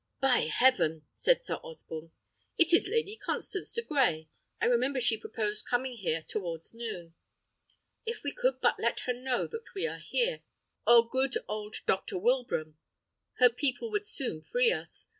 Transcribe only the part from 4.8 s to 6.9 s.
she proposed coming here towards